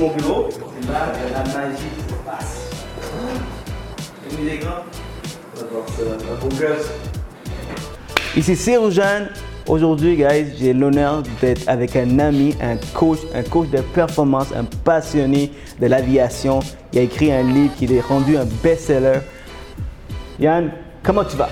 [0.00, 0.48] C'est mon bureau.
[0.48, 2.70] Et là, il y a la magie qui se passe.
[4.30, 4.34] On
[5.60, 6.02] va voir ça.
[6.02, 6.90] Un beau gosse.
[8.34, 8.76] Ici.
[9.68, 14.64] Aujourd'hui, guys, j'ai l'honneur d'être avec un ami, un coach, un coach de performance, un
[14.64, 16.60] passionné de l'aviation.
[16.94, 19.20] Il a écrit un livre qui est rendu un best-seller.
[20.38, 20.72] Yann,
[21.02, 21.50] comment tu vas?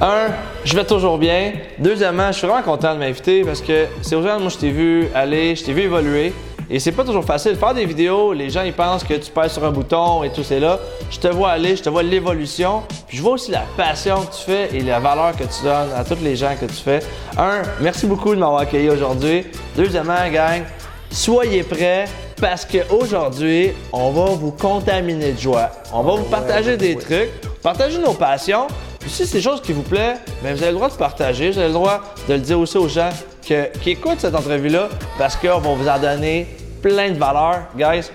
[0.00, 0.28] Un,
[0.64, 1.54] je vais toujours bien.
[1.80, 5.08] Deuxièmement, je suis vraiment content de m'inviter parce que c'est urgent, moi je t'ai vu
[5.14, 6.32] aller, je t'ai vu évoluer.
[6.70, 7.56] Et c'est pas toujours facile.
[7.56, 10.42] Faire des vidéos, les gens ils pensent que tu pèses sur un bouton et tout
[10.42, 10.78] c'est là.
[11.10, 12.82] Je te vois aller, je te vois l'évolution.
[13.06, 15.92] Puis je vois aussi la passion que tu fais et la valeur que tu donnes
[15.94, 17.00] à tous les gens que tu fais.
[17.36, 19.44] Un, merci beaucoup de m'avoir accueilli aujourd'hui.
[19.76, 20.62] Deuxièmement, gang,
[21.10, 22.06] soyez prêts
[22.40, 25.70] parce qu'aujourd'hui, on va vous contaminer de joie.
[25.92, 27.30] On va vous partager des trucs,
[27.62, 28.66] partager nos passions.
[28.98, 31.50] Puis si c'est des choses qui vous plaisent, bien, vous avez le droit de partager,
[31.50, 33.10] vous avez le droit de le dire aussi aux gens
[33.44, 36.46] que- qui écoutent cette entrevue-là parce qu'on va vous en donner
[36.82, 37.62] plein de valeurs.
[37.76, 38.10] Guys,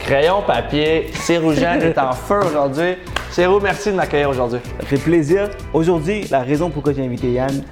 [0.00, 2.96] crayon, papier, Cérougeant est en feu aujourd'hui.
[3.30, 4.60] Cérou, merci de m'accueillir aujourd'hui.
[4.80, 5.50] Ça fait plaisir.
[5.74, 7.62] Aujourd'hui, la raison pourquoi j'ai invité Yann,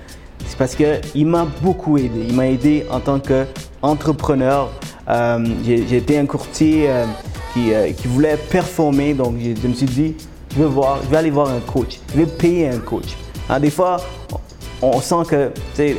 [0.47, 2.27] c'est parce qu'il m'a beaucoup aidé.
[2.29, 4.71] Il m'a aidé en tant qu'entrepreneur.
[5.09, 7.05] Euh, j'ai été un courtier euh,
[7.53, 10.17] qui, euh, qui voulait performer, donc je me suis dit,
[10.55, 11.99] je vais, voir, je vais aller voir un coach.
[12.15, 13.17] Je vais payer un coach.
[13.49, 13.99] Hein, des fois,
[14.83, 15.51] on sent que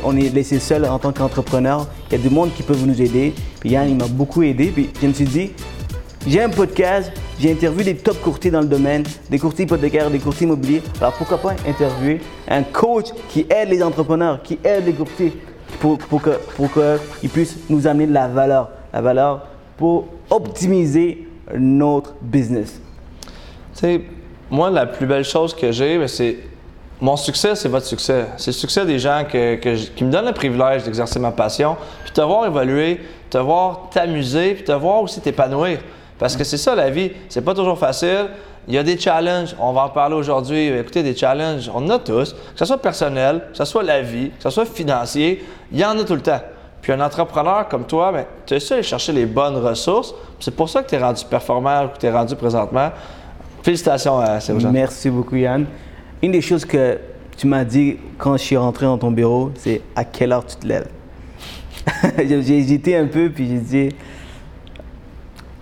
[0.04, 1.86] on est laissé seul en tant qu'entrepreneur.
[2.10, 3.34] Il y a du monde qui peut nous aider.
[3.60, 4.66] Puis Yann, il m'a beaucoup aidé.
[4.66, 5.52] Puis je me suis dit,
[6.26, 10.18] j'ai un podcast, j'ai interviewé des top courtiers dans le domaine, des courtiers hypothécaires, des
[10.18, 10.82] courtiers immobiliers.
[11.00, 15.32] Alors pourquoi pas interviewer un coach qui aide les entrepreneurs, qui aide les courtiers
[15.80, 21.28] pour, pour que pour qu'ils puissent nous amener de la valeur, la valeur pour optimiser
[21.54, 22.80] notre business.
[23.78, 24.00] Tu
[24.50, 26.36] moi, la plus belle chose que j'ai, ben, c'est.
[27.00, 28.26] Mon succès, c'est votre succès.
[28.38, 32.20] C'est le succès des gens qui me donnent le privilège d'exercer ma passion, puis te
[32.22, 35.78] voir évoluer, te voir t'amuser, puis te voir aussi t'épanouir.
[36.18, 37.10] Parce que c'est ça la vie.
[37.28, 38.28] C'est pas toujours facile.
[38.68, 39.54] Il y a des challenges.
[39.60, 40.68] On va en parler aujourd'hui.
[40.68, 42.32] Écoutez, des challenges, on en a tous.
[42.32, 45.84] Que ce soit personnel, que ce soit la vie, que ce soit financier, il y
[45.84, 46.40] en a tout le temps.
[46.80, 50.14] Puis un entrepreneur comme toi, ben, tu as su aller chercher les bonnes ressources.
[50.40, 52.90] C'est pour ça que tu es rendu performant, que tu es rendu présentement.
[53.62, 54.70] Félicitations à Cérujan.
[54.70, 55.66] Merci beaucoup Yann.
[56.22, 56.98] Une des choses que
[57.36, 60.56] tu m'as dit quand je suis rentré dans ton bureau, c'est à quelle heure tu
[60.56, 60.88] te lèves?
[62.18, 63.94] j'ai hésité un peu, puis j'ai dit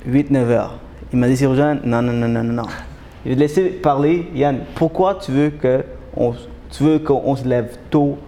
[0.09, 0.79] 8-9 heures.
[1.13, 2.69] Il m'a dit, Sirjan, non, non, non, non, non, non.
[3.25, 4.29] Je vais te laisser parler.
[4.35, 5.51] Yann, pourquoi tu veux
[6.99, 8.19] qu'on se lève tôt,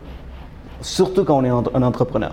[0.81, 2.33] surtout quand on est un entrepreneur?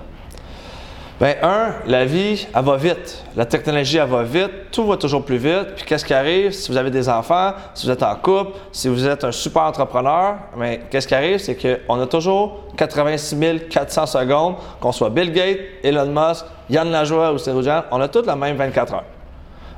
[1.20, 3.24] Ben, un, la vie, elle va vite.
[3.36, 4.72] La technologie, elle va vite.
[4.72, 5.76] Tout va toujours plus vite.
[5.76, 6.52] Puis, qu'est-ce qui arrive?
[6.52, 9.64] Si vous avez des enfants, si vous êtes en couple, si vous êtes un super
[9.64, 10.36] entrepreneur?
[10.58, 11.38] Ben, qu'est-ce qui arrive?
[11.38, 13.38] C'est qu'on a toujours 86
[13.70, 18.26] 400 secondes, qu'on soit Bill Gates, Elon Musk, Yann Lajoie ou Cérujan, on a toutes
[18.26, 19.04] la même 24 heures.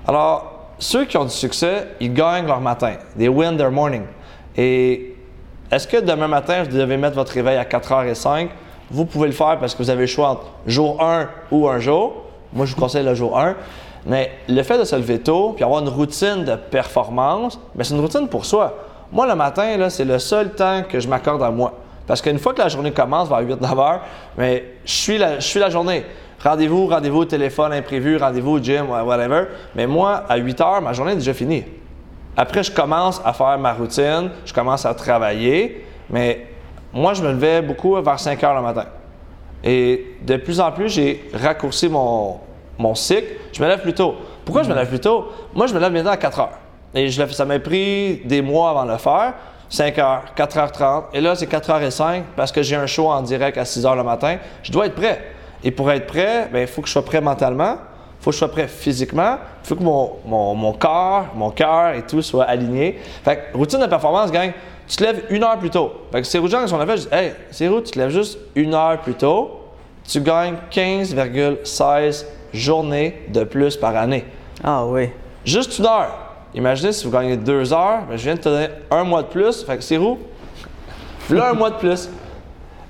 [0.07, 2.93] Alors, ceux qui ont du succès, ils gagnent leur matin.
[3.17, 4.03] They win their morning.
[4.55, 5.15] Et
[5.71, 8.49] est-ce que demain matin, vous devez mettre votre réveil à 4h05?
[8.91, 11.79] Vous pouvez le faire parce que vous avez le choix entre jour 1 ou un
[11.79, 12.23] jour.
[12.53, 13.55] Moi, je vous conseille le jour 1.
[14.05, 17.95] Mais le fait de se lever tôt puis avoir une routine de performance, ben, c'est
[17.95, 18.77] une routine pour soi.
[19.11, 21.73] Moi, le matin, c'est le seul temps que je m'accorde à moi.
[22.05, 24.01] Parce qu'une fois que la journée commence vers 8-9 heures,
[24.37, 26.05] mais je suis la, je suis la journée.
[26.43, 29.45] Rendez-vous, rendez-vous au téléphone imprévu, rendez-vous au gym, whatever.
[29.75, 31.63] Mais moi, à 8 heures, ma journée est déjà finie.
[32.37, 36.45] Après, je commence à faire ma routine, je commence à travailler, mais
[36.95, 38.85] moi, je me levais beaucoup vers 5 heures le matin.
[39.65, 42.39] Et de plus en plus, j'ai raccourci mon,
[42.77, 43.33] mon cycle.
[43.51, 44.15] Je me lève plus tôt.
[44.45, 45.25] Pourquoi je me lève plus tôt?
[45.53, 46.57] Moi, je me lève maintenant à 4 heures.
[46.93, 49.33] Et je ça m'a pris des mois avant de le faire.
[49.67, 51.03] 5 heures, 4h30.
[51.13, 54.03] Et là, c'est 4h05 parce que j'ai un show en direct à 6 h le
[54.03, 54.37] matin.
[54.63, 55.21] Je dois être prêt.
[55.65, 57.73] Et pour être prêt, ben, il faut que je sois prêt mentalement.
[58.19, 59.37] Il faut que je sois prêt physiquement.
[59.63, 62.99] Il faut que mon, mon, mon corps, mon cœur et tout soit aligné.
[63.25, 64.53] Fait que, routine de performance, gang,
[64.87, 65.91] tu te lèves une heure plus tôt.
[66.11, 68.73] Fait que rougeant qui sont levés, je dis, hey, c'est tu te lèves juste une
[68.73, 69.61] heure plus tôt,
[70.07, 74.25] tu gagnes 15,16 journées de plus par année.
[74.63, 75.09] Ah oui.
[75.43, 76.17] Juste une heure.
[76.53, 79.27] Imaginez si vous gagnez deux heures, ben, je viens de te donner un mois de
[79.27, 79.63] plus.
[79.63, 80.19] Fait que c'est roux.
[81.29, 82.09] Là, un mois de plus.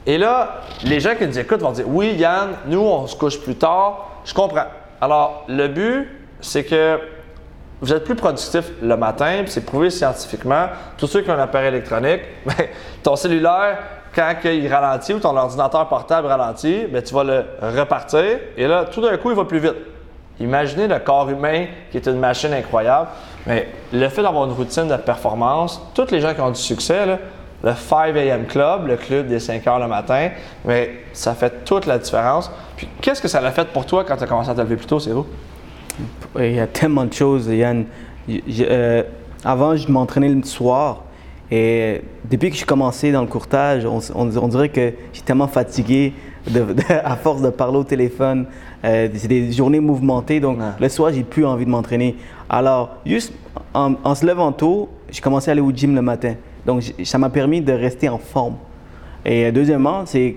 [0.05, 3.39] Et là, les gens qui nous écoutent vont dire Oui, Yann, nous, on se couche
[3.39, 4.21] plus tard.
[4.23, 4.67] Je comprends.
[5.01, 6.07] Alors, le but,
[6.41, 6.99] c'est que
[7.81, 10.67] vous êtes plus productif le matin, puis c'est prouvé scientifiquement.
[10.97, 12.53] Tous ceux qui ont un appareil électronique, ben,
[13.03, 13.77] ton cellulaire,
[14.13, 18.23] quand il ralentit ou ton ordinateur portable ralentit, ben, tu vas le repartir
[18.55, 19.75] et là, tout d'un coup, il va plus vite.
[20.39, 23.07] Imaginez le corps humain qui est une machine incroyable.
[23.45, 27.05] Mais le fait d'avoir une routine de performance, tous les gens qui ont du succès,
[27.63, 28.45] le 5 a.m.
[28.45, 30.29] Club, le club des 5 heures le matin,
[30.65, 32.51] mais ça fait toute la différence.
[32.75, 34.75] Puis qu'est-ce que ça a fait pour toi quand tu as commencé à te lever
[34.75, 35.25] plus tôt, c'est où?
[36.37, 37.85] Il y a tellement de choses, Yann.
[38.27, 39.03] Je- je- euh,
[39.43, 41.03] avant, je m'entraînais le soir.
[41.51, 45.25] Et depuis que j'ai commencé dans le courtage, on, s- on- on dirait que j'étais
[45.27, 46.13] tellement fatigué
[46.49, 48.47] de- de- à force de parler au téléphone.
[48.83, 52.15] Euh, c'est des journées mouvementées, donc le soir, j'ai plus envie de m'entraîner.
[52.49, 53.31] Alors, juste
[53.73, 56.33] en, en se levant tôt, j'ai commencé à aller au gym le matin.
[56.65, 58.55] Donc, ça m'a permis de rester en forme.
[59.23, 60.35] Et euh, deuxièmement, c'est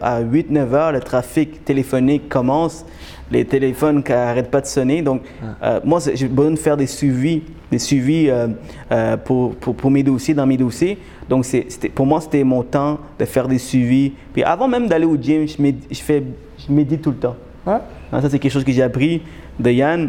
[0.00, 2.84] à 8-9 heures, le trafic téléphonique commence,
[3.30, 5.02] les téléphones qui n'arrêtent pas de sonner.
[5.02, 5.22] Donc,
[5.62, 7.42] euh, moi, j'ai besoin de faire des suivis,
[7.72, 8.48] des suivis euh,
[8.92, 10.96] euh, pour, pour, pour mes dossiers, dans mes dossiers.
[11.28, 14.12] Donc, c'est- c'était- pour moi, c'était mon temps de faire des suivis.
[14.32, 16.22] Puis avant même d'aller au gym, je, méd- je, fais,
[16.58, 17.36] je médite tout le temps.
[17.66, 17.80] Ah,
[18.12, 19.22] Ça, c'est quelque chose que j'ai appris
[19.58, 20.08] de Yann,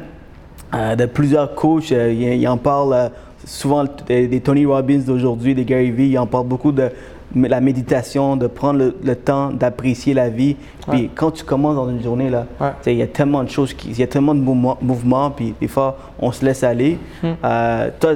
[0.74, 1.90] de plusieurs coachs.
[1.90, 3.10] il, il en parle
[3.46, 6.10] souvent des, des Tony Robbins d'aujourd'hui, des Gary Vee.
[6.10, 6.90] Il en parle beaucoup de
[7.36, 10.56] la méditation, de prendre le, le temps d'apprécier la vie.
[10.90, 11.10] Puis Ouais.
[11.14, 12.70] quand tu commences dans une journée, là, Ouais.
[12.88, 15.54] il y a tellement de choses, qui- il y a tellement de mouvements, mouvements, puis
[15.60, 16.98] des fois, on se laisse aller.
[17.22, 17.28] Hmm.
[17.44, 18.12] Euh, toi,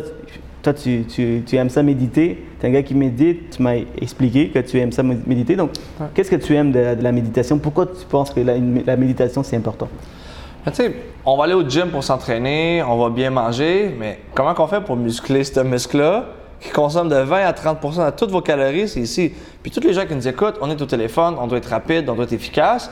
[0.63, 2.45] toi tu, tu- tu aimes ça méditer?
[2.59, 3.49] Tu es un gars qui médite.
[3.57, 5.55] Tu m'as expliqué que tu aimes ça mé- méditer.
[5.55, 5.71] Donc,
[6.13, 7.57] qu'est-ce que tu aimes de, de la méditation?
[7.57, 8.53] Pourquoi tu penses que la,
[8.85, 9.87] la méditation, c'est important?
[10.65, 10.93] Mais tu sais,
[11.25, 14.81] on va aller au gym pour s'entraîner, on va bien manger, mais comment qu'on fait
[14.81, 16.25] pour muscler ce muscle-là?
[16.61, 19.33] Qui consomme de 20 à 30% de toutes vos calories, c'est ici.
[19.63, 22.07] Puis tous les gens qui nous écoutent, on est au téléphone, on doit être rapide,
[22.07, 22.89] on doit être efficace,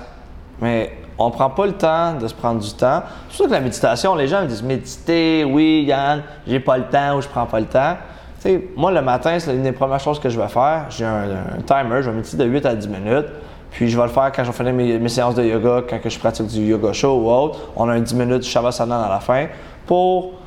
[0.60, 3.04] mais on ne prend pas le temps de se prendre du temps.
[3.30, 6.86] C'est ça que la méditation, les gens me disent méditer, oui, Yann, j'ai pas le
[6.86, 7.96] temps ou je prends pas le temps.
[8.42, 10.86] Tu sais, moi, le matin, c'est l'une des premières choses que je vais faire.
[10.90, 11.28] J'ai un,
[11.66, 13.28] timer, je vais méditer de 8 à 10 minutes.
[13.70, 16.18] Puis je vais le faire quand je finir mes, mes séances de yoga, quand je
[16.18, 17.60] pratique du yoga show ou autre.
[17.76, 19.48] On a un 10 minutes de Shavasana à la fin
[19.86, 20.40] pour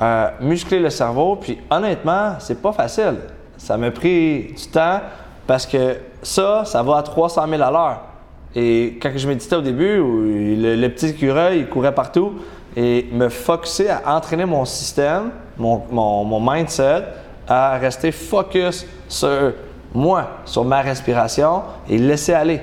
[0.00, 1.36] euh, muscler le cerveau.
[1.36, 3.16] Puis honnêtement, c'est pas facile.
[3.56, 5.00] Ça m'a pris du temps
[5.46, 8.00] parce que ça, ça va à 300 000 à l'heure.
[8.54, 12.34] Et quand je méditais au début, le, le petit écureuil, il courait partout,
[12.76, 17.04] et me focuser à entraîner mon système, mon, mon- mindset,
[17.48, 19.52] à rester focus sur
[19.94, 22.60] moi, sur ma respiration et laisser aller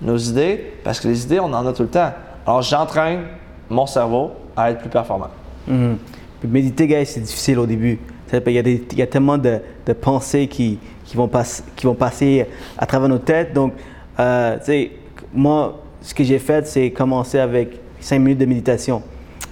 [0.00, 2.12] nos idées, parce que les idées, on en a tout le temps.
[2.46, 3.22] Alors, j'entraîne
[3.68, 5.28] mon cerveau à être plus performant.
[5.66, 5.98] Mhm.
[6.40, 7.98] Puis méditer, gars, c'est difficile au début.
[8.32, 11.64] Il y a, des- il y a tellement de, de pensées qui, qui, vont passe-
[11.76, 12.46] qui vont passer
[12.76, 13.52] à travers nos têtes.
[13.54, 13.72] Donc,
[14.20, 14.90] euh, tu sais,
[15.32, 19.02] moi, ce que j'ai fait, c'est commencer avec 5 minutes de méditation.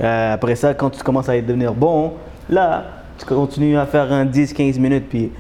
[0.01, 2.13] Euh, après ça, quand tu commences à devenir bon,
[2.51, 2.85] là,
[3.19, 5.07] tu continues à faire un 10-15 minutes.
[5.09, 5.31] Puis,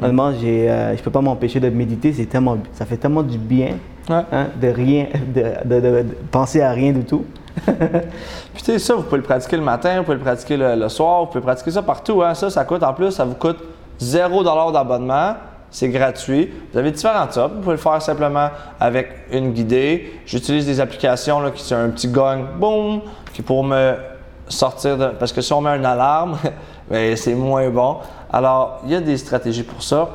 [0.00, 2.14] honnêtement, j'ai, euh, je ne peux pas m'empêcher de méditer.
[2.14, 3.72] C'est tellement, ça fait tellement du bien
[4.08, 4.22] Ouais.
[4.32, 7.24] hein, de rien, de, de- de- de penser à rien du tout.
[7.64, 10.88] Puis tu sais, ça, vous pouvez le pratiquer le matin, vous pouvez le pratiquer le,
[10.88, 12.22] soir, vous pouvez pratiquer ça partout.
[12.22, 12.34] Hein.
[12.34, 13.58] Ça, ça coûte en plus, ça vous coûte
[13.98, 14.42] 0
[14.72, 15.34] d'abonnement.
[15.70, 16.50] C'est gratuit.
[16.72, 17.48] Vous avez différentes options.
[17.48, 18.48] Vous pouvez le faire simplement
[18.78, 20.20] avec une guidée.
[20.24, 23.00] J'utilise des applications qui sont un petit gong, boum,
[23.34, 23.94] qui pour me
[24.48, 25.06] sortir de.
[25.08, 26.38] Parce que si on met une alarme,
[26.90, 27.98] ben, c'est moins bon.
[28.32, 30.08] Alors, il y a des stratégies pour ça.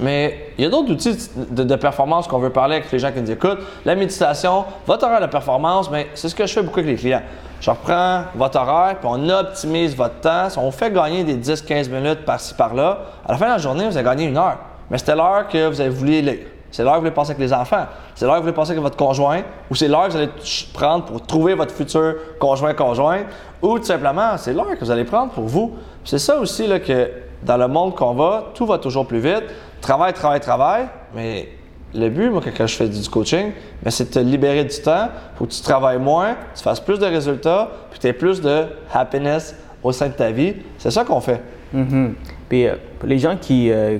[0.00, 3.20] Mais il y a d'autres outils de, performance qu'on veut parler avec les gens qui
[3.20, 3.60] nous écoutent.
[3.84, 6.96] La méditation, votre horaire de performance, mais c'est ce que je fais beaucoup avec les
[6.96, 7.22] clients.
[7.60, 10.48] Je reprends votre horaire, puis on optimise votre temps.
[10.56, 12.98] On fait gagner des 10-15 minutes par-ci, par-là.
[13.26, 14.58] À la fin de la journée, vous avez gagné une heure.
[14.90, 16.46] Mais c'était l'heure que vous avez voulu lire.
[16.70, 17.86] C'est l'heure que vous voulez passer avec les enfants.
[18.16, 19.42] C'est l'heure que vous voulez passer avec votre conjoint.
[19.70, 20.30] Ou c'est l'heure que vous allez
[20.72, 23.20] prendre pour trouver votre futur conjoint-conjoint.
[23.62, 25.72] Ou tout simplement, c'est l'heure que vous allez prendre pour vous.
[26.04, 27.10] C'est ça aussi là, que
[27.44, 29.44] dans le monde qu'on va, tout va toujours plus vite.
[29.84, 30.86] Travail, travail, travail.
[31.14, 31.46] Mais
[31.94, 35.08] le but, moi, quand je fais du coaching, ben, c'est de te libérer du temps
[35.36, 38.64] pour que tu travailles moins, tu fasses plus de résultats, puis tu aies plus de
[38.92, 40.54] happiness au sein de ta vie.
[40.78, 41.42] C'est ça qu'on fait.
[41.74, 42.14] Mhm.
[42.48, 43.98] Puis euh, les gens qui, euh,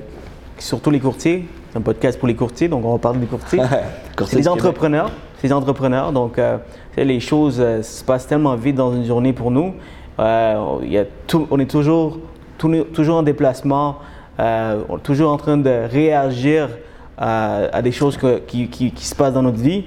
[0.57, 3.59] surtout les courtiers, c'est un podcast pour les courtiers, donc on va parler des courtiers.
[4.25, 6.57] c'est les entrepreneurs, c'est les entrepreneurs, donc euh,
[6.97, 9.75] les choses se passent tellement vite dans une journée pour nous.
[10.17, 12.17] Y a tout- on est toujours,
[12.57, 13.97] tout- toujours en déplacement,
[14.39, 16.69] euh, toujours en train de réagir
[17.17, 19.85] à, à des choses qui, se passent dans notre vie.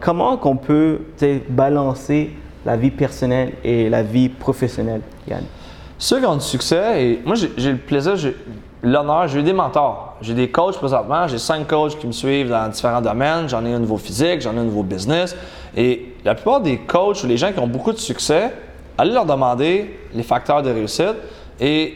[0.00, 1.00] Comment qu'on peut
[1.48, 2.30] balancer
[2.64, 5.42] la vie personnelle et la vie professionnelle, Yann?
[5.98, 8.14] Ceux qui ont du succès, et moi j'ai le plaisir,
[8.82, 10.16] l'honneur, j'ai des mentors.
[10.20, 13.48] J'ai des coachs présentement, j'ai cinq coachs qui me suivent dans différents domaines.
[13.48, 15.34] J'en ai un au niveau physique, j'en ai un au niveau business.
[15.74, 18.52] Et la plupart des coachs ou les gens qui ont beaucoup de succès,
[18.98, 21.16] allez leur demander les facteurs de réussite
[21.60, 21.94] et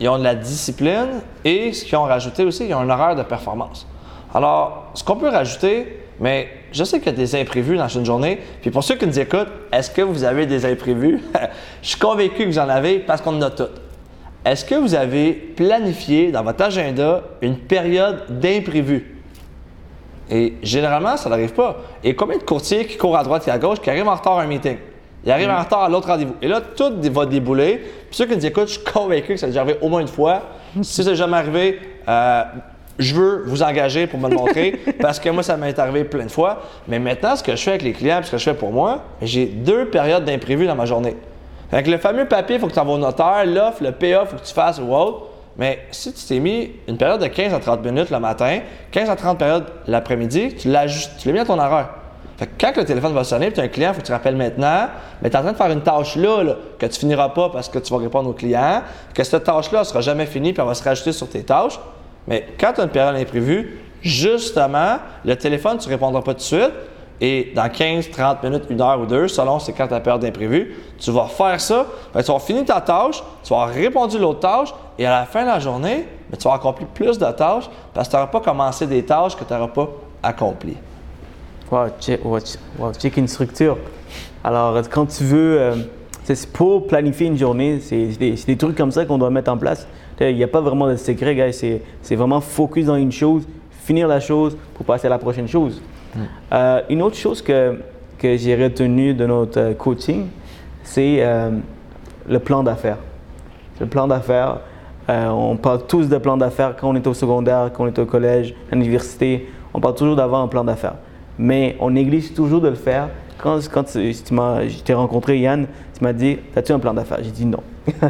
[0.00, 3.16] ils ont de la discipline et ce qu'ils ont rajouté aussi, ils ont un horaire
[3.16, 3.86] de performance.
[4.34, 8.04] Alors, ce qu'on peut rajouter, mais je sais qu'il y a des imprévus dans une
[8.04, 8.38] journée.
[8.60, 11.22] Puis pour ceux qui nous écoutent, est-ce que vous avez des imprévus?
[11.82, 13.80] je suis convaincu que vous en avez parce qu'on en a toutes.
[14.44, 19.16] Est-ce que vous avez planifié dans votre agenda une période d'imprévus?
[20.30, 21.76] Et généralement, ça n'arrive pas.
[22.04, 24.38] Et combien de courtiers qui courent à droite et à gauche qui arrivent en retard
[24.38, 24.76] à un meeting?
[25.24, 26.36] Ils arrivent en retard à l'autre rendez-vous.
[26.40, 27.76] Et là, tout va débouler.
[27.76, 30.00] Puis ceux qui nous écoutent, je suis convaincu que ça a déjà arrivé au moins
[30.00, 30.42] une fois.
[30.82, 32.42] Si ça n'est jamais arrivé, euh,
[32.98, 36.26] je veux vous engager pour me le montrer parce que moi, ça m'est arrivé plein
[36.26, 36.62] de fois.
[36.86, 39.04] Mais maintenant, ce que je fais avec les clients, ce que je fais pour moi,
[39.22, 41.16] j'ai deux périodes d'imprévus dans ma journée.
[41.72, 44.26] Avec le fameux papier, il faut que tu envoies au notaire, l'offre, le PA, il
[44.26, 45.26] faut que tu fasses ou autre.
[45.58, 48.60] Mais si tu t'es mis une période de 15 à 30 minutes le matin,
[48.92, 50.86] 15 à 30 périodes l'après-midi, tu l'as
[51.26, 51.88] mis à ton horaire.
[52.38, 54.12] Fait que quand le téléphone va sonner, tu as un client, il faut que tu
[54.12, 54.86] rappelles maintenant,
[55.20, 57.68] mais tu es en train de faire une tâche là, que tu finiras pas parce
[57.68, 60.68] que tu vas répondre au client, que cette tâche-là ne sera jamais finie puis elle
[60.68, 61.80] va se rajouter sur tes tâches.
[62.28, 66.38] Mais quand tu as une période imprévue, justement, le téléphone, tu ne répondras pas tout
[66.38, 66.72] de suite.
[67.20, 70.76] Et dans 15, 30 minutes, une heure ou deux, selon c'est quand ta période d'imprévu,
[71.00, 71.86] tu vas faire ça.
[72.14, 75.48] tu vas finir ta tâche, tu vas répondu l'autre tâche, et à la fin de
[75.48, 78.86] la journée, ben, tu vas accomplir plus de tâches parce que tu n'auras pas commencé
[78.86, 79.88] des tâches que tu n'auras pas
[80.22, 80.76] accomplies.
[81.70, 83.76] Wow, check, une structure.
[84.42, 85.74] Alors, quand tu veux, euh,
[86.24, 89.86] c'est pour planifier une journée, c'est des, trucs comme ça qu'on doit mettre en place.
[90.20, 91.52] Il n'y a pas vraiment de secret, gars.
[91.52, 93.46] C'est vraiment focus dans une chose,
[93.84, 95.82] finir la chose pour passer à la prochaine chose.
[96.14, 96.20] Hmm.
[96.52, 97.78] Euh, une autre chose que,
[98.18, 100.26] que j'ai retenu de notre euh, coaching,
[100.82, 101.22] c'est
[102.26, 102.96] le plan d'affaires.
[103.78, 104.60] Le plan d'affaires,
[105.06, 108.06] on parle tous de plan d'affaires quand on est au secondaire, quand on est au
[108.06, 109.50] collège, à l'université.
[109.74, 110.94] On parle toujours d'avoir un plan d'affaires
[111.38, 113.08] mais on néglige toujours de le faire.
[113.38, 115.66] Quand, quand tu, je t'ai rencontré, Yann,
[115.96, 117.18] tu m'as dit As-tu un plan d'affaires?
[117.22, 117.62] J'ai dit non.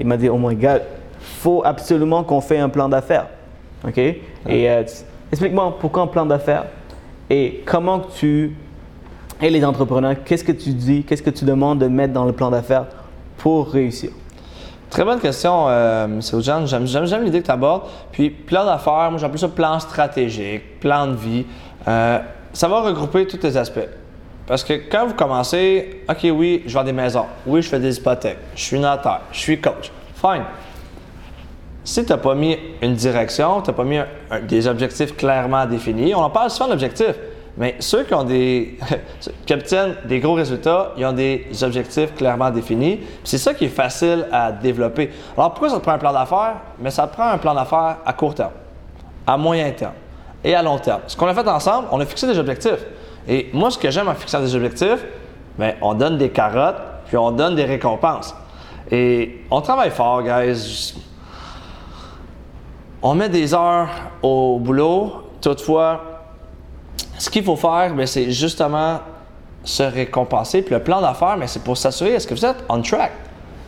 [0.00, 0.82] Il m'a dit Oh my God,
[1.20, 3.28] faut absolument qu'on fasse un plan d'affaires.
[3.86, 3.98] OK?
[3.98, 4.82] Et euh,
[5.30, 6.66] explique-moi pourquoi un plan d'affaires
[7.30, 8.56] et comment tu.
[9.40, 12.32] Et les entrepreneurs, qu'est-ce que tu dis, qu'est-ce que tu demandes de mettre dans le
[12.32, 12.86] plan d'affaires
[13.38, 14.10] pour réussir?
[14.88, 16.20] Très bonne question, euh, M.
[16.40, 16.66] Jean.
[16.66, 17.84] J'aime, j'aime, l'idée que tu abordes.
[18.12, 21.46] Puis, plan d'affaires, moi j'appelle ça plan stratégique, plan de vie.
[21.88, 22.18] Euh,
[22.52, 23.88] ça va regrouper tous les aspects.
[24.46, 27.26] Parce que quand vous commencez, OK, oui, je vends des maisons.
[27.46, 28.38] Oui, je fais des hypothèques.
[28.54, 29.20] Je suis notaire.
[29.32, 29.90] Je suis coach.
[30.14, 30.44] Fine.
[31.84, 33.98] Si tu n'as pas mis une direction, tu n'as pas mis
[34.46, 37.16] des objectifs clairement définis, on en parle souvent d'objectifs,
[37.56, 38.78] mais ceux qui ont des
[39.46, 43.00] qui obtiennent des gros résultats, ils ont des objectifs clairement définis.
[43.24, 45.10] C'est ça qui est facile à développer.
[45.36, 46.56] Alors pourquoi ça te prend un plan d'affaires?
[46.78, 48.52] Mais ça te prend un plan d'affaires à court terme,
[49.26, 49.94] à moyen terme
[50.44, 51.00] et à long terme.
[51.06, 52.84] Ce qu'on a fait ensemble, on a fixé des objectifs.
[53.28, 55.04] Et moi, ce que j'aime en fixant des objectifs,
[55.58, 58.34] bien, on donne des carottes, puis on donne des récompenses.
[58.90, 60.94] Et on travaille fort, guys.
[63.00, 63.88] On met des heures
[64.22, 65.28] au boulot.
[65.40, 66.00] Toutefois,
[67.18, 69.00] ce qu'il faut faire, ben, c'est justement
[69.64, 70.62] se récompenser.
[70.62, 73.12] Puis le plan d'affaires, ben, c'est pour s'assurer, est-ce que vous êtes on track?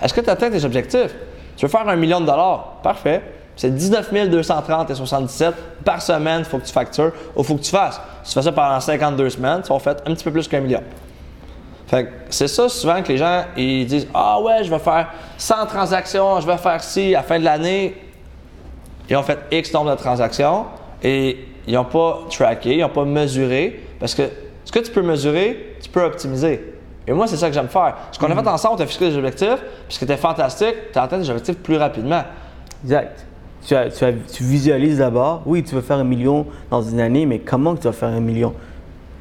[0.02, 1.14] Est-ce que tu atteins tes objectifs?
[1.56, 2.80] Tu veux faire un million de dollars?
[2.82, 3.22] Parfait.
[3.56, 7.54] C'est 19 230 et 77 par semaine, il faut que tu factures ou il faut
[7.54, 8.00] que tu fasses.
[8.24, 10.60] Si tu fais ça pendant 52 semaines, tu vas faire un petit peu plus qu'un
[10.60, 10.82] million.
[11.86, 15.66] Fait c'est ça souvent que les gens ils disent Ah ouais, je vais faire 100
[15.66, 17.94] transactions, je vais faire ci à la fin de l'année.
[19.08, 20.64] Ils ont fait X nombre de transactions
[21.02, 24.22] et ils n'ont pas tracké, ils n'ont pas mesuré parce que
[24.64, 26.72] ce que tu peux mesurer, tu peux optimiser.
[27.06, 27.94] Et moi, c'est ça que j'aime faire.
[28.12, 28.48] Ce qu'on a fait mm-hmm.
[28.48, 31.28] ensemble, tu as fixé des objectifs, puis ce qui était fantastique, tu as atteint des
[31.28, 32.22] objectifs plus rapidement.
[32.82, 33.26] Exact
[33.66, 37.82] tu, visualises d'abord, oui, tu veux faire un million dans une année, mais comment tu
[37.84, 38.52] vas faire un million?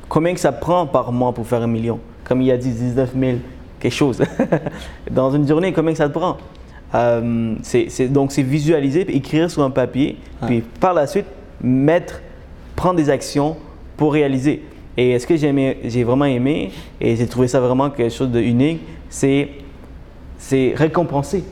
[0.10, 2.00] Combien que ça prend par mois pour faire un million?
[2.24, 3.38] Comme il a dit, 19 000,
[3.80, 4.22] quelque chose.
[5.12, 6.38] dans une journée, combien que ça te prend?
[6.94, 7.56] Euh,
[8.10, 11.26] Donc, c'est visualiser, écrire sur un papier, puis par la suite,
[11.62, 12.22] mettre,
[12.76, 13.56] prendre des actions
[13.98, 14.64] pour réaliser.
[14.96, 16.72] Et ce que j'ai vraiment aimé,
[17.02, 19.50] et j'ai trouvé ça vraiment quelque chose de unique, c'est
[20.76, 21.44] récompenser.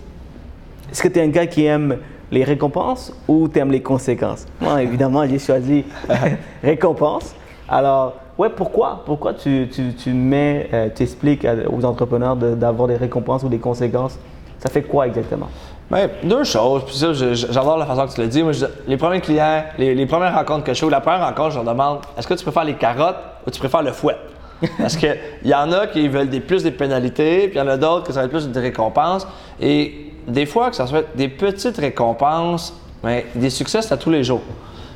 [0.91, 1.97] Est-ce que tu es un gars qui aime
[2.31, 4.45] les récompenses ou tu aimes les conséquences?
[4.59, 5.85] Moi, évidemment, j'ai choisi
[6.63, 7.35] récompenses.
[7.67, 12.97] Alors, ouais, pourquoi Pourquoi tu, tu, tu mets, euh, tu expliques aux entrepreneurs d'avoir des
[12.97, 14.17] récompenses ou des conséquences?
[14.59, 15.47] Ça fait quoi exactement?
[15.91, 16.83] Bien, deux choses.
[16.85, 18.43] Puis ça, j'adore la façon que tu le dis.
[18.43, 18.53] Moi,
[18.87, 21.65] les premiers clients, les, premières rencontres que je fais, ou la première rencontre, je leur
[21.65, 24.15] demande est-ce que tu préfères les carottes ou tu préfères le fouet?
[24.77, 27.67] Parce qu'il y en a qui veulent des, plus des pénalités, puis il y en
[27.67, 29.27] a d'autres qui être plus des récompenses.
[29.59, 32.73] Et des fois, que ça soit des petites récompenses,
[33.03, 34.41] mais des succès, c'est à tous les jours.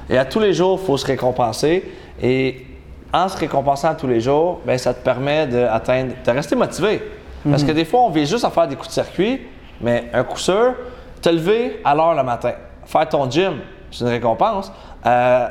[0.09, 1.83] Et à tous les jours, il faut se récompenser.
[2.21, 2.65] Et
[3.11, 7.01] en se récompensant tous les jours, ben, ça te permet d'atteindre, de rester motivé.
[7.49, 9.41] Parce que des fois, on vient juste à faire des coups de circuit,
[9.79, 10.73] mais un coup sûr,
[11.21, 12.53] te lever à l'heure le matin,
[12.85, 13.59] faire ton gym,
[13.91, 14.71] c'est une récompense.
[15.05, 15.47] Euh,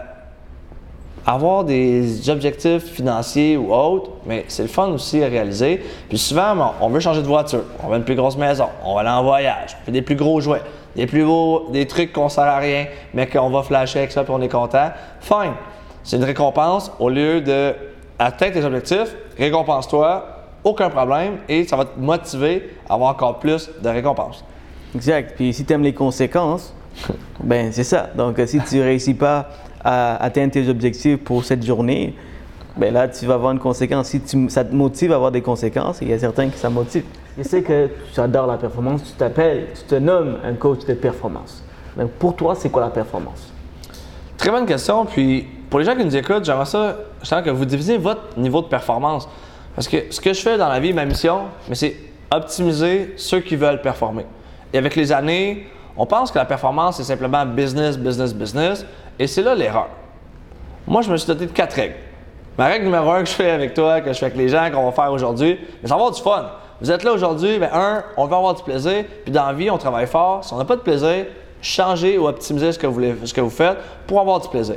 [1.27, 5.83] avoir des objectifs financiers ou autres, mais c'est le fun aussi à réaliser.
[6.09, 8.95] Puis souvent, bon, on veut changer de voiture, on veut une plus grosse maison, on
[8.95, 10.63] va aller en voyage, on fait des plus gros jouets,
[10.97, 14.25] des plus beaux, des trucs qu'on sert à rien, mais qu'on va flasher avec ça
[14.25, 14.91] puis on est content.
[15.21, 15.55] Fine.
[16.03, 17.75] C'est une récompense au lieu de
[18.19, 20.27] atteindre tes objectifs, récompense-toi,
[20.63, 24.45] aucun problème, et ça va te motiver à avoir encore plus de récompenses.
[24.95, 25.35] Exact.
[25.37, 26.75] Puis si tu aimes les conséquences,
[27.41, 28.09] ben c'est ça.
[28.17, 29.49] Donc si tu réussis pas
[29.85, 32.15] à atteindre tes objectifs pour cette journée,
[32.77, 34.09] ben là tu vas avoir une conséquence.
[34.09, 36.71] Si tu- ça te motive à avoir des conséquences, il y a certains qui ça
[36.71, 37.05] motive.
[37.37, 40.95] Je sais que tu adores la performance, tu t'appelles, tu te nommes un coach de
[40.95, 41.63] performance.
[41.97, 43.53] Donc pour toi, c'est quoi la performance?
[44.37, 45.05] Très bonne question.
[45.05, 48.63] Puis pour les gens qui nous écoutent, j'aimerais ça justement que vous divisiez votre niveau
[48.63, 49.29] de performance.
[49.75, 51.97] Parce que ce que je fais dans la vie, ma mission, mais c'est
[52.33, 54.25] optimiser ceux qui veulent performer.
[54.73, 58.87] Et avec les années, on pense que la performance, c'est simplement business, business, business.
[59.19, 59.89] Et c'est là l'erreur.
[60.87, 61.95] Moi, je me suis doté de quatre règles.
[62.59, 64.71] Ma règle numéro un que je fais avec toi, que je fais avec les gens,
[64.73, 66.51] qu'on va faire aujourd'hui, va avoir du fun.
[66.81, 69.71] Vous êtes là aujourd'hui, ben un, on veut avoir du plaisir, puis dans la vie,
[69.71, 70.45] on travaille fort.
[70.45, 71.27] Si on n'a pas de plaisir,
[71.63, 72.87] changez ou optimisez ce que
[73.41, 74.77] vous, faites pour avoir du plaisir.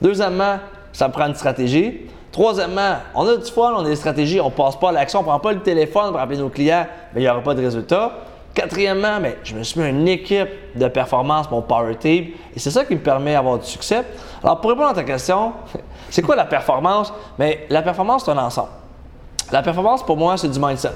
[0.00, 0.58] Deuxièmement,
[0.92, 2.02] ça prend une stratégie.
[2.30, 5.24] Troisièmement, on a du fun, on a des stratégies, on passe pas à l'action, on
[5.24, 8.12] prend pas le téléphone pour appeler nos clients, mais il n'y aura pas de résultat.
[8.56, 12.86] Quatrièmement, je me suis mis une équipe de performance, mon Power Team, et c'est ça
[12.86, 14.02] qui me permet d'avoir du succès.
[14.42, 15.52] Alors, pour répondre à ta question,
[16.08, 17.12] c'est quoi la performance?
[17.38, 18.70] Mais la performance, c'est un ensemble.
[19.52, 20.92] La performance, pour moi, c'est du mindset.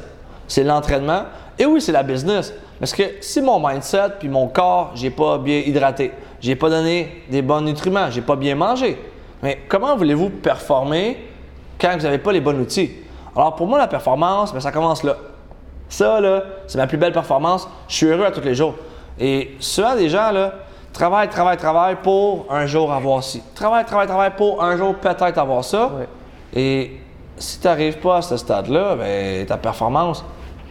[0.49, 1.25] C'est l'entraînement.
[1.59, 2.55] Et oui, c'est la business.
[2.79, 7.25] Parce que si mon mindset puis mon corps, j'ai pas bien hydraté, j'ai pas donné
[7.29, 8.99] des bons nutriments, j'ai pas bien mangé,
[9.43, 11.29] mais comment voulez-vous performer
[11.79, 12.91] quand vous n'avez pas les bons outils?
[13.37, 15.15] Alors, pour moi, la performance, ben, ça commence là.
[15.91, 17.69] Ça, là, c'est ma plus belle performance.
[17.89, 18.77] Je suis heureux à tous les jours.
[19.19, 20.55] Et souvent, des gens, là,
[20.93, 23.43] travaillent, travaillent, travaillent pour un jour avoir ci.
[23.55, 25.91] Travaillent, travaillent, travaillent pour un jour peut-être avoir ça.
[25.95, 26.09] Ouais.
[26.55, 27.01] Et
[27.37, 30.25] si tu n'arrives pas à ce stade-là, ben, ta performance,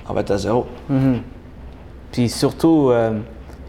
[0.07, 0.65] elle va être à zéro.
[2.11, 3.19] Puis surtout, euh,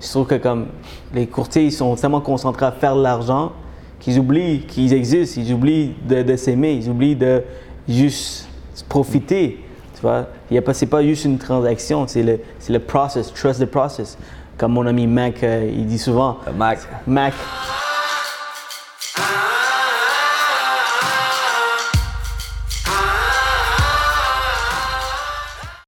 [0.01, 0.69] je trouve que comme
[1.13, 3.53] les courtiers, ils sont tellement concentrés à faire de l'argent
[3.99, 7.43] qu'ils oublient qu'ils existent, ils oublient de, de s'aimer, ils oublient de
[7.89, 8.49] juste
[8.89, 9.63] profiter.
[10.01, 12.79] Tu vois, il y a pas, c'est pas juste une transaction, c'est le, c'est le
[12.79, 14.17] process, trust the process.
[14.57, 16.39] Comme mon ami Mac, euh, il dit souvent.
[16.57, 16.79] Mac.
[17.07, 17.35] Mac,